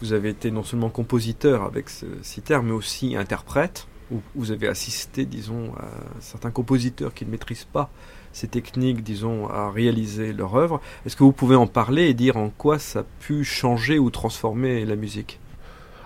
Vous 0.00 0.12
avez 0.12 0.28
été 0.28 0.50
non 0.50 0.62
seulement 0.62 0.90
compositeur 0.90 1.62
avec 1.62 1.88
ce 1.88 2.04
citer, 2.22 2.60
mais 2.62 2.72
aussi 2.72 3.16
interprète. 3.16 3.88
Où 4.12 4.20
vous 4.36 4.52
avez 4.52 4.68
assisté, 4.68 5.24
disons, 5.24 5.72
à 5.76 5.88
certains 6.20 6.52
compositeurs 6.52 7.12
qui 7.12 7.26
ne 7.26 7.30
maîtrisent 7.30 7.64
pas 7.64 7.90
ces 8.32 8.48
techniques, 8.48 9.02
disons, 9.02 9.48
à 9.48 9.70
réaliser 9.70 10.32
leur 10.32 10.54
œuvre. 10.56 10.80
Est-ce 11.04 11.16
que 11.16 11.24
vous 11.24 11.32
pouvez 11.32 11.56
en 11.56 11.66
parler 11.66 12.08
et 12.08 12.14
dire 12.14 12.36
en 12.36 12.50
quoi 12.50 12.78
ça 12.78 13.00
a 13.00 13.04
pu 13.20 13.44
changer 13.44 13.98
ou 13.98 14.10
transformer 14.10 14.84
la 14.84 14.94
musique? 14.94 15.40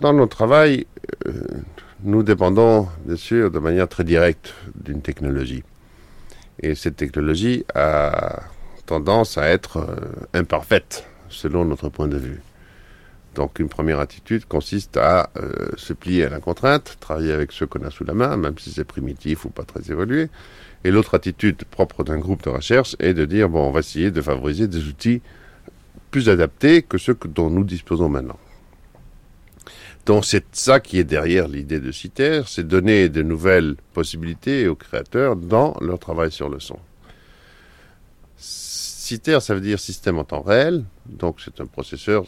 Dans 0.00 0.12
notre 0.12 0.36
travail, 0.36 0.86
euh, 1.26 1.42
nous 2.04 2.22
dépendons, 2.22 2.88
bien 3.04 3.16
sûr, 3.16 3.50
de 3.50 3.58
manière 3.58 3.88
très 3.88 4.04
directe 4.04 4.54
d'une 4.76 5.02
technologie. 5.02 5.64
Et 6.60 6.74
cette 6.74 6.96
technologie 6.96 7.64
a 7.74 8.44
tendance 8.86 9.36
à 9.36 9.48
être 9.48 9.78
euh, 9.78 9.96
imparfaite, 10.32 11.06
selon 11.28 11.64
notre 11.64 11.88
point 11.88 12.08
de 12.08 12.16
vue. 12.16 12.40
Donc 13.34 13.58
une 13.60 13.68
première 13.68 14.00
attitude 14.00 14.44
consiste 14.46 14.96
à 14.96 15.30
euh, 15.36 15.70
se 15.76 15.92
plier 15.92 16.24
à 16.24 16.28
la 16.30 16.40
contrainte, 16.40 16.96
travailler 17.00 17.32
avec 17.32 17.52
ce 17.52 17.64
qu'on 17.64 17.82
a 17.84 17.90
sous 17.90 18.04
la 18.04 18.14
main, 18.14 18.36
même 18.36 18.58
si 18.58 18.70
c'est 18.70 18.84
primitif 18.84 19.44
ou 19.44 19.50
pas 19.50 19.64
très 19.64 19.90
évolué. 19.90 20.28
Et 20.84 20.90
l'autre 20.90 21.14
attitude 21.14 21.64
propre 21.64 22.02
d'un 22.02 22.18
groupe 22.18 22.42
de 22.42 22.50
recherche 22.50 22.96
est 22.98 23.14
de 23.14 23.24
dire, 23.24 23.48
bon, 23.48 23.68
on 23.68 23.70
va 23.70 23.80
essayer 23.80 24.10
de 24.10 24.20
favoriser 24.20 24.66
des 24.66 24.86
outils 24.88 25.20
plus 26.10 26.28
adaptés 26.28 26.82
que 26.82 26.98
ceux 26.98 27.16
dont 27.26 27.50
nous 27.50 27.64
disposons 27.64 28.08
maintenant. 28.08 28.38
Donc 30.06 30.24
c'est 30.24 30.44
ça 30.52 30.80
qui 30.80 30.98
est 30.98 31.04
derrière 31.04 31.46
l'idée 31.46 31.78
de 31.78 31.92
CITER, 31.92 32.42
c'est 32.46 32.66
donner 32.66 33.08
de 33.08 33.22
nouvelles 33.22 33.76
possibilités 33.92 34.66
aux 34.66 34.74
créateurs 34.74 35.36
dans 35.36 35.76
leur 35.80 35.98
travail 35.98 36.32
sur 36.32 36.48
le 36.48 36.58
son. 36.58 36.78
CITER, 38.36 39.40
ça 39.40 39.54
veut 39.54 39.60
dire 39.60 39.78
système 39.78 40.18
en 40.18 40.24
temps 40.24 40.40
réel, 40.40 40.84
donc 41.06 41.40
c'est 41.44 41.60
un 41.60 41.66
processeur 41.66 42.24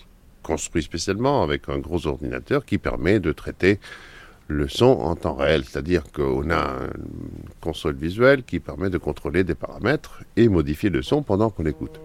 construit 0.53 0.83
spécialement 0.83 1.43
avec 1.43 1.71
un 1.71 1.79
gros 1.79 2.07
ordinateur 2.07 2.67
qui 2.67 2.77
permet 2.77 3.21
de 3.21 3.33
traiter 3.33 3.81
le 4.49 4.69
son 4.69 4.85
en 5.01 5.17
temps 5.17 5.35
réel, 5.35 5.65
c'est-à-dire 5.65 6.03
qu'on 6.13 6.51
a 6.51 6.77
une 6.95 7.49
console 7.63 7.95
visuelle 7.95 8.43
qui 8.43 8.61
permet 8.61 8.91
de 8.91 8.99
contrôler 8.99 9.45
des 9.45 9.55
paramètres 9.55 10.25
et 10.37 10.49
modifier 10.49 10.91
le 10.91 11.01
son 11.01 11.23
pendant 11.23 11.49
qu'on 11.49 11.65
écoute. 11.65 11.99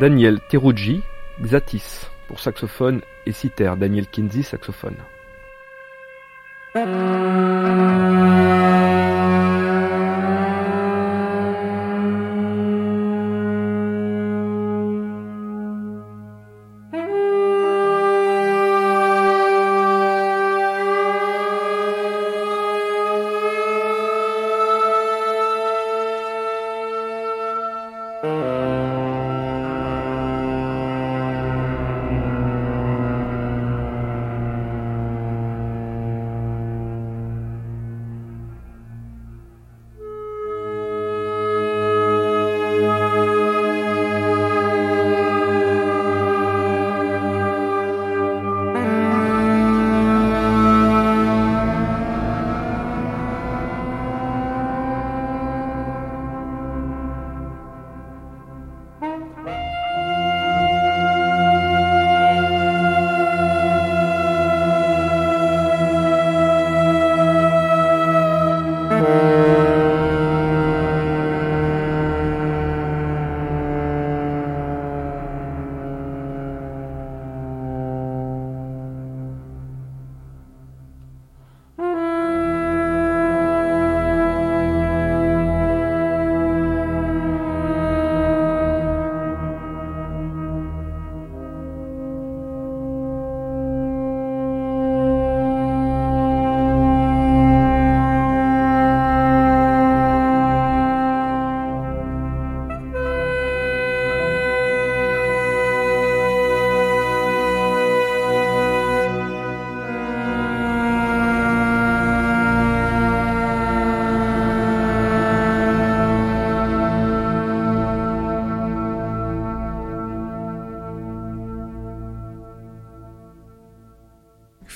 Daniel 0.00 0.40
Teruggi, 0.48 1.02
Xatis 1.42 2.06
pour 2.26 2.40
saxophone 2.40 3.02
et 3.26 3.32
citer, 3.32 3.74
Daniel 3.78 4.06
Kinsey 4.06 4.42
saxophone. 4.42 4.96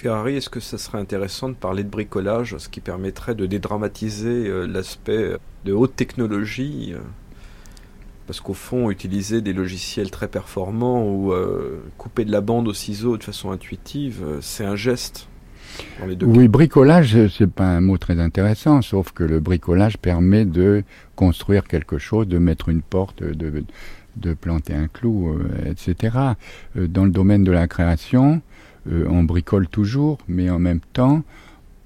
Ferrari, 0.02 0.36
est-ce 0.36 0.50
que 0.50 0.58
ça 0.58 0.78
serait 0.78 0.98
intéressant 0.98 1.48
de 1.48 1.54
parler 1.54 1.84
de 1.84 1.88
bricolage, 1.88 2.56
ce 2.58 2.68
qui 2.68 2.80
permettrait 2.80 3.36
de 3.36 3.46
dédramatiser 3.46 4.48
euh, 4.48 4.66
l'aspect 4.66 5.36
de 5.64 5.72
haute 5.72 5.94
technologie 5.94 6.92
parce 8.26 8.40
qu'au 8.40 8.54
fond, 8.54 8.90
utiliser 8.90 9.42
des 9.42 9.52
logiciels 9.52 10.10
très 10.10 10.28
performants 10.28 11.04
ou 11.04 11.34
couper 11.98 12.24
de 12.24 12.30
la 12.30 12.40
bande 12.40 12.68
au 12.68 12.72
ciseau 12.72 13.18
de 13.18 13.24
façon 13.24 13.50
intuitive, 13.50 14.24
c'est 14.40 14.64
un 14.64 14.76
geste. 14.76 15.28
oui, 16.22 16.46
bricolage, 16.46 17.28
c'est 17.28 17.50
pas 17.50 17.66
un 17.66 17.80
mot 17.80 17.98
très 17.98 18.20
intéressant, 18.20 18.80
sauf 18.80 19.10
que 19.10 19.24
le 19.24 19.40
bricolage 19.40 19.98
permet 19.98 20.44
de 20.44 20.84
construire 21.16 21.64
quelque 21.64 21.98
chose, 21.98 22.28
de 22.28 22.38
mettre 22.38 22.68
une 22.68 22.80
porte, 22.80 23.22
de, 23.22 23.64
de 24.16 24.34
planter 24.34 24.74
un 24.74 24.88
clou, 24.88 25.30
euh, 25.30 25.70
etc. 25.70 26.16
Euh, 26.76 26.86
dans 26.86 27.04
le 27.04 27.10
domaine 27.10 27.44
de 27.44 27.52
la 27.52 27.66
création, 27.66 28.42
euh, 28.90 29.07
on 29.09 29.23
bricole 29.25 29.68
toujours, 29.68 30.18
mais 30.29 30.51
en 30.51 30.59
même 30.59 30.81
temps, 30.92 31.23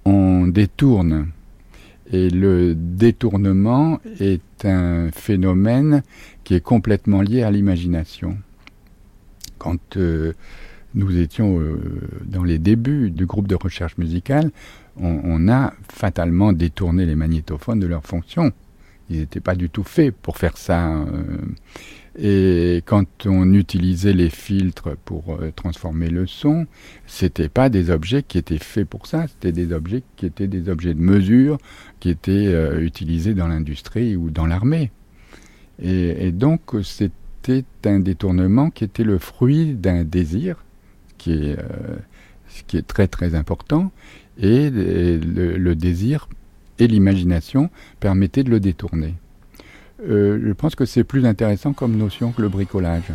on 0.05 0.47
détourne. 0.47 1.29
Et 2.13 2.31
le 2.31 2.75
détournement 2.75 4.01
est 4.21 4.65
un 4.65 5.11
phénomène 5.11 6.03
qui 6.45 6.55
est 6.55 6.61
complètement 6.61 7.21
lié 7.21 7.43
à 7.43 7.51
l'imagination. 7.51 8.39
Quand 9.59 9.99
nous 10.95 11.19
étions 11.19 11.61
dans 12.25 12.45
les 12.45 12.59
débuts 12.59 13.11
du 13.11 13.27
groupe 13.27 13.49
de 13.49 13.57
recherche 13.57 13.99
musicale, 13.99 14.53
on, 15.01 15.21
on 15.25 15.49
a 15.49 15.75
fatalement 15.93 16.53
détourné 16.53 17.07
les 17.07 17.17
magnétophones 17.17 17.81
de 17.81 17.89
leur 17.89 18.05
fonction. 18.05 18.53
Ils 19.11 19.19
n'étaient 19.19 19.41
pas 19.41 19.55
du 19.57 19.69
tout 19.69 19.85
faits 19.85 20.15
pour 20.15 20.37
faire 20.37 20.57
ça. 20.57 21.05
Et 22.19 22.83
quand 22.87 23.27
on 23.27 23.53
utilisait 23.53 24.15
les 24.15 24.31
filtres 24.31 24.97
pour 25.05 25.35
euh, 25.35 25.53
transformer 25.55 26.09
le 26.09 26.27
son, 26.27 26.67
c'était 27.07 27.51
pas 27.51 27.69
des 27.69 27.91
objets 27.91 28.23
qui 28.23 28.39
étaient 28.39 28.59
faits 28.59 28.89
pour 28.89 29.07
ça, 29.07 29.27
c'était 29.29 29.53
des 29.53 29.73
objets 29.75 30.03
qui 30.17 30.25
étaient 30.25 30.47
des 30.47 30.71
objets 30.71 30.95
de 30.95 31.01
mesure 31.01 31.59
qui 32.01 32.09
étaient 32.09 32.47
euh, 32.47 32.81
utilisés 32.81 33.35
dans 33.35 33.49
l'industrie 33.49 34.17
ou 34.17 34.31
dans 34.31 34.47
l'armée. 34.47 34.91
Et, 35.79 36.33
donc 36.33 36.75
c'était 36.83 37.65
un 37.85 38.01
détournement 38.01 38.71
qui 38.71 38.85
était 38.85 39.05
le 39.05 39.19
fruit 39.19 39.75
d'un 39.75 40.05
désir 40.05 40.65
qui 41.19 41.33
est, 41.33 41.59
euh, 41.59 41.97
qui 42.67 42.79
est 42.79 42.87
très 42.87 43.09
très 43.09 43.35
important 43.35 43.93
et 44.39 44.71
le 44.71 45.75
désir 45.75 46.31
et 46.79 46.87
l'imagination 46.87 47.69
permettaient 48.01 48.43
de 48.43 48.51
le 48.51 48.61
détourner. 48.61 49.17
Euh, 50.03 50.39
je 50.45 50.53
pense 50.53 50.75
que 50.75 50.85
c'est 50.85 51.05
plus 51.05 51.25
intéressant 51.27 51.73
comme 51.73 51.97
notion 51.97 52.33
que 52.33 52.43
le 52.43 52.49
bricolage. 52.49 53.13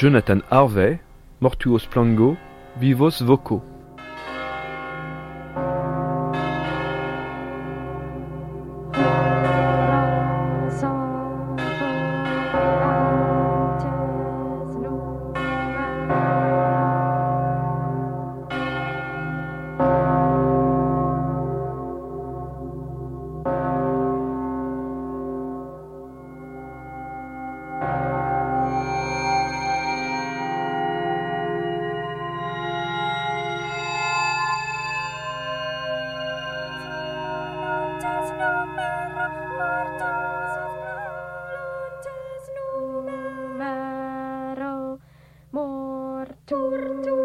Jonathan 0.00 0.38
Harvey, 0.50 0.98
Mortuos 1.42 1.86
Plango, 1.90 2.38
Vivos 2.78 3.20
Voco. 3.20 3.62
mortur 46.50 47.19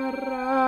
Herra. 0.00 0.59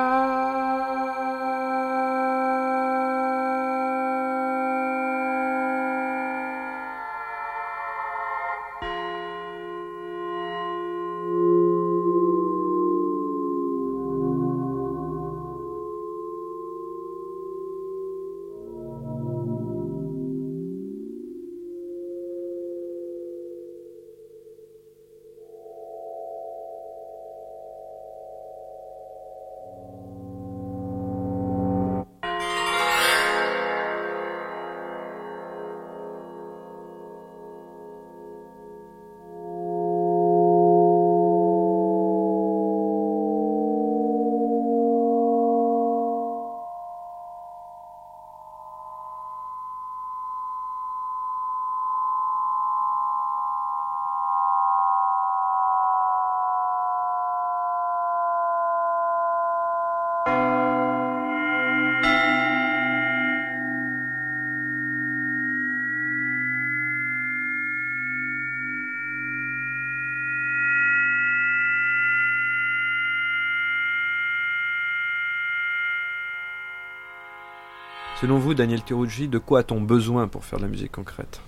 Selon 78.23 78.39
vous, 78.39 78.55
Daniel 78.55 78.81
Teruggi, 78.83 79.27
de 79.27 79.39
quoi 79.39 79.59
a-t-on 79.59 79.81
besoin 79.81 80.29
pour 80.29 80.45
faire 80.45 80.61
de 80.61 80.63
la 80.63 80.71
musique 80.71 80.93
concrète? 80.93 81.41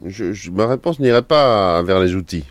Ma 0.00 0.66
réponse 0.68 1.00
n'irait 1.00 1.20
pas 1.20 1.82
vers 1.82 2.00
les 2.00 2.14
outils. 2.14 2.46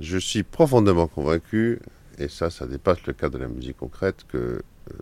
Je 0.00 0.18
suis 0.18 0.42
profondément 0.42 1.06
convaincu, 1.06 1.78
et 2.18 2.26
ça, 2.26 2.50
ça 2.50 2.66
dépasse 2.66 3.06
le 3.06 3.12
cas 3.12 3.28
de 3.28 3.38
la 3.38 3.46
musique 3.46 3.76
concrète, 3.76 4.26
que 4.26 4.36
euh, 4.90 4.94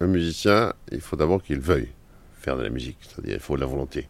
un 0.00 0.06
musicien, 0.06 0.74
il 0.92 1.00
faut 1.00 1.16
d'abord 1.16 1.42
qu'il 1.42 1.60
veuille 1.60 1.88
faire 2.34 2.58
de 2.58 2.62
la 2.62 2.68
musique, 2.68 2.98
c'est-à-dire 3.00 3.36
il 3.36 3.40
faut 3.40 3.56
de 3.56 3.62
la 3.62 3.66
volonté. 3.66 4.06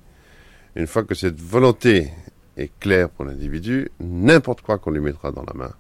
Une 0.75 0.89
fois 0.89 1.05
que 1.05 1.15
cette 1.15 1.41
volonté 1.41 2.11
est 2.57 2.73
claire 2.81 3.11
pour 3.11 3.27
l'individu, 3.27 3.93
n'importe 4.01 4.63
quoi 4.63 4.79
qu'on 4.79 4.91
lui 4.91 5.01
mettra 5.01 5.31
dans 5.31 5.45
la 5.45 5.55
main 5.55 5.73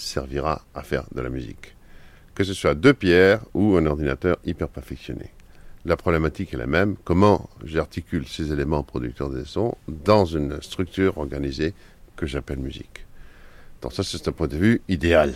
servira 0.00 0.62
à 0.74 0.82
faire 0.82 1.04
de 1.14 1.20
la 1.20 1.28
musique. 1.28 1.74
Que 2.34 2.44
ce 2.44 2.54
soit 2.54 2.74
deux 2.74 2.94
pierres 2.94 3.40
ou 3.54 3.76
un 3.76 3.86
ordinateur 3.86 4.38
hyper 4.44 4.68
perfectionné. 4.68 5.30
La 5.84 5.96
problématique 5.96 6.52
est 6.52 6.58
la 6.58 6.66
même. 6.66 6.96
Comment 7.04 7.48
j'articule 7.64 8.26
ces 8.26 8.52
éléments 8.52 8.82
producteurs 8.82 9.30
des 9.30 9.44
sons 9.44 9.74
dans 9.88 10.24
une 10.24 10.60
structure 10.60 11.18
organisée 11.18 11.74
que 12.16 12.26
j'appelle 12.26 12.58
musique. 12.58 13.06
Donc 13.80 13.94
ça, 13.94 14.02
c'est 14.02 14.28
un 14.28 14.32
point 14.32 14.46
de 14.46 14.56
vue 14.56 14.82
idéal. 14.88 15.34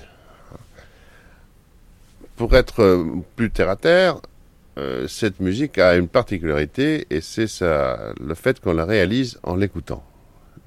Pour 2.37 2.55
être 2.55 2.81
euh, 2.81 3.05
plus 3.37 3.50
terre 3.50 3.70
à 3.70 3.77
terre, 3.77 4.20
euh, 4.77 5.07
cette 5.09 5.40
musique 5.40 5.79
a 5.79 5.96
une 5.96 6.09
particularité 6.09 7.07
et 7.09 7.20
c'est 7.20 7.46
le 7.61 8.35
fait 8.35 8.61
qu'on 8.61 8.74
la 8.74 8.85
réalise 8.85 9.38
en 9.44 9.57
l'écoutant. 9.57 10.05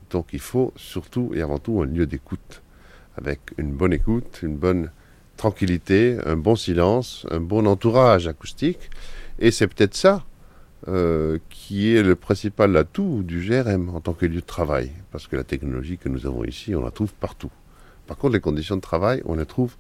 Donc 0.10 0.28
il 0.32 0.40
faut 0.40 0.74
surtout 0.76 1.32
et 1.36 1.42
avant 1.42 1.60
tout 1.60 1.82
un 1.82 1.86
lieu 1.86 2.06
d'écoute, 2.06 2.62
avec 3.18 3.40
une 3.58 3.72
bonne 3.72 3.94
écoute, 3.94 4.40
une 4.44 4.56
bonne 4.56 4.92
tranquillité, 5.36 6.18
un 6.26 6.38
bon 6.38 6.56
silence, 6.56 7.26
un 7.32 7.40
bon 7.40 7.68
entourage 7.68 8.28
acoustique. 8.28 8.90
Et 9.40 9.52
c'est 9.52 9.68
peut-être 9.68 9.96
ça 9.96 10.26
euh, 10.88 11.40
qui 11.50 11.96
est 11.96 12.04
le 12.04 12.16
principal 12.16 12.76
atout 12.78 13.24
du 13.24 13.42
GRM 13.42 13.90
en 13.90 14.00
tant 14.00 14.14
que 14.14 14.26
lieu 14.26 14.42
de 14.42 14.46
travail. 14.46 14.92
Parce 15.12 15.28
que 15.28 15.36
la 15.36 15.44
technologie 15.44 15.98
que 15.98 16.10
nous 16.10 16.26
avons 16.26 16.44
ici, 16.44 16.76
on 16.76 16.84
la 16.84 16.92
trouve 16.92 17.14
partout. 17.14 17.52
Par 18.06 18.18
contre, 18.18 18.34
les 18.34 18.40
conditions 18.40 18.76
de 18.76 18.82
travail, 18.82 19.22
on 19.26 19.36
les 19.36 19.46
trouve 19.46 19.76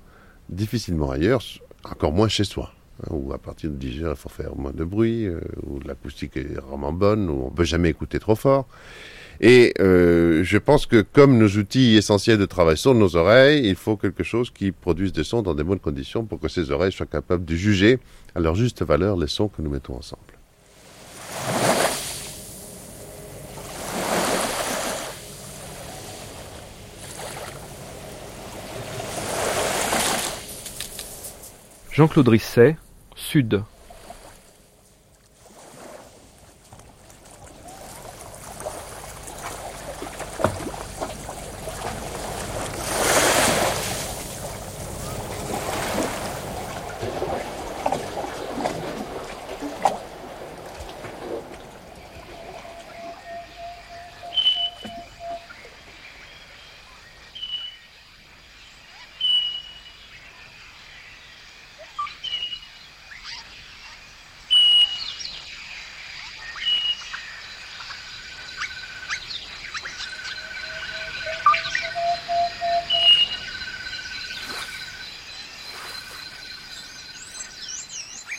difficilement 0.49 1.11
ailleurs, 1.11 1.41
encore 1.89 2.11
moins 2.11 2.27
chez 2.27 2.43
soi. 2.43 2.73
Hein, 3.03 3.09
où 3.11 3.31
à 3.31 3.37
partir 3.37 3.69
de 3.69 3.75
10 3.75 4.03
heures, 4.03 4.15
il 4.17 4.19
faut 4.19 4.29
faire 4.29 4.55
moins 4.55 4.71
de 4.71 4.83
bruit, 4.83 5.27
euh, 5.27 5.39
où 5.65 5.79
l'acoustique 5.79 6.35
est 6.35 6.59
vraiment 6.59 6.91
bonne, 6.91 7.29
où 7.29 7.43
on 7.43 7.51
ne 7.51 7.55
peut 7.55 7.63
jamais 7.63 7.89
écouter 7.89 8.19
trop 8.19 8.35
fort. 8.35 8.67
Et 9.39 9.73
euh, 9.79 10.43
je 10.43 10.57
pense 10.57 10.85
que 10.85 11.01
comme 11.01 11.37
nos 11.37 11.47
outils 11.47 11.95
essentiels 11.95 12.37
de 12.37 12.45
travail 12.45 12.77
sont 12.77 12.93
nos 12.93 13.15
oreilles, 13.15 13.67
il 13.67 13.75
faut 13.75 13.97
quelque 13.97 14.23
chose 14.23 14.49
qui 14.49 14.71
produise 14.71 15.13
des 15.13 15.23
sons 15.23 15.41
dans 15.41 15.53
des 15.53 15.63
bonnes 15.63 15.79
conditions 15.79 16.25
pour 16.25 16.39
que 16.39 16.47
ces 16.47 16.71
oreilles 16.71 16.91
soient 16.91 17.05
capables 17.05 17.45
de 17.45 17.55
juger 17.55 17.99
à 18.35 18.39
leur 18.39 18.55
juste 18.55 18.83
valeur 18.83 19.17
les 19.17 19.27
sons 19.27 19.47
que 19.47 19.61
nous 19.61 19.69
mettons 19.69 19.95
ensemble. 19.95 20.21
Jean-Claude 31.91 32.27
Risset, 32.27 32.77
Sud. 33.15 33.63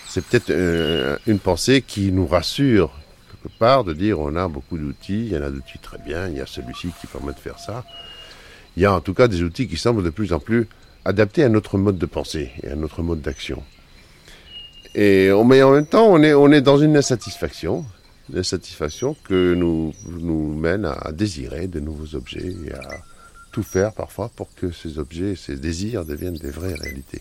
C'est 0.08 0.24
peut-être 0.24 0.50
euh, 0.50 1.18
une 1.26 1.38
pensée 1.38 1.82
qui 1.82 2.10
nous 2.12 2.26
rassure 2.26 2.90
quelque 3.30 3.54
part 3.58 3.84
de 3.84 3.92
dire 3.92 4.18
on 4.18 4.34
a 4.36 4.48
beaucoup 4.48 4.78
d'outils, 4.78 5.26
il 5.26 5.32
y 5.32 5.36
en 5.36 5.42
a 5.42 5.50
d'outils 5.50 5.78
très 5.78 5.98
bien, 5.98 6.28
il 6.28 6.36
y 6.38 6.40
a 6.40 6.46
celui-ci 6.46 6.88
qui 7.00 7.06
permet 7.06 7.32
de 7.32 7.38
faire 7.38 7.58
ça. 7.58 7.84
Il 8.76 8.82
y 8.82 8.86
a 8.86 8.92
en 8.92 9.00
tout 9.00 9.12
cas 9.12 9.28
des 9.28 9.42
outils 9.42 9.68
qui 9.68 9.76
semblent 9.76 10.02
de 10.02 10.10
plus 10.10 10.32
en 10.32 10.40
plus 10.40 10.66
adaptés 11.04 11.44
à 11.44 11.48
notre 11.50 11.76
mode 11.76 11.98
de 11.98 12.06
pensée 12.06 12.50
et 12.62 12.68
à 12.68 12.76
notre 12.76 13.02
mode 13.02 13.20
d'action. 13.20 13.62
Et 14.94 15.30
mais 15.44 15.62
en 15.62 15.72
même 15.72 15.86
temps, 15.86 16.06
on 16.08 16.22
est, 16.22 16.32
on 16.32 16.50
est 16.52 16.62
dans 16.62 16.78
une 16.78 16.96
insatisfaction, 16.96 17.84
une 18.30 18.38
insatisfaction 18.38 19.14
que 19.24 19.54
nous, 19.54 19.92
nous 20.06 20.54
mène 20.54 20.86
à 20.86 21.12
désirer 21.12 21.66
de 21.66 21.80
nouveaux 21.80 22.14
objets 22.16 22.54
et 22.66 22.72
à 22.72 23.02
tout 23.52 23.62
faire 23.62 23.92
parfois 23.92 24.30
pour 24.34 24.54
que 24.54 24.70
ces 24.70 24.98
objets, 24.98 25.36
ces 25.36 25.56
désirs 25.56 26.06
deviennent 26.06 26.38
des 26.38 26.50
vraies 26.50 26.74
réalités. 26.74 27.20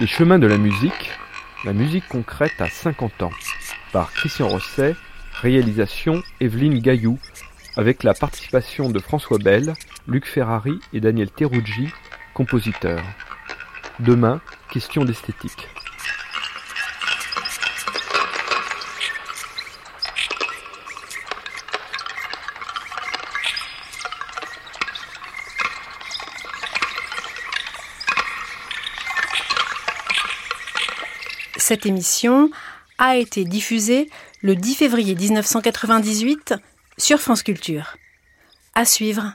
Les 0.00 0.06
chemins 0.06 0.38
de 0.38 0.46
la 0.46 0.56
musique, 0.56 1.10
la 1.62 1.74
musique 1.74 2.08
concrète 2.08 2.58
à 2.58 2.70
50 2.70 3.22
ans, 3.22 3.32
par 3.92 4.10
Christian 4.14 4.48
Rosset, 4.48 4.96
réalisation 5.42 6.22
Evelyne 6.40 6.78
Gaillou, 6.78 7.18
avec 7.76 8.02
la 8.02 8.14
participation 8.14 8.88
de 8.88 8.98
François 8.98 9.36
Bell, 9.36 9.74
Luc 10.08 10.24
Ferrari 10.24 10.80
et 10.94 11.00
Daniel 11.00 11.30
Teruggi, 11.30 11.90
compositeurs. 12.32 13.04
Demain, 13.98 14.40
question 14.70 15.04
d'esthétique. 15.04 15.68
Cette 31.70 31.86
émission 31.86 32.50
a 32.98 33.16
été 33.16 33.44
diffusée 33.44 34.10
le 34.42 34.56
10 34.56 34.74
février 34.74 35.14
1998 35.14 36.54
sur 36.98 37.20
France 37.20 37.44
Culture. 37.44 37.96
À 38.74 38.84
suivre. 38.84 39.22